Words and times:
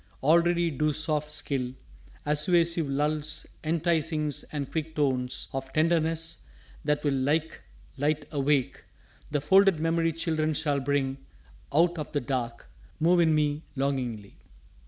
Already 0.23 0.71
do 0.71 0.91
soft 0.91 1.29
skill, 1.31 1.73
Assuasive 2.25 2.89
lulls, 2.89 3.45
enticings 3.63 4.43
and 4.51 4.71
quick 4.71 4.95
tones 4.95 5.47
Of 5.53 5.71
tenderness 5.73 6.39
that 6.83 7.03
will 7.03 7.13
like 7.13 7.61
light 7.97 8.25
awake 8.31 8.83
The 9.29 9.41
folded 9.41 9.79
memory 9.79 10.13
children 10.13 10.55
shall 10.55 10.79
bring 10.79 11.19
Out 11.71 11.99
of 11.99 12.13
the 12.13 12.19
dark 12.19 12.65
move 12.99 13.19
in 13.19 13.35
me 13.35 13.61
longingly. 13.75 14.37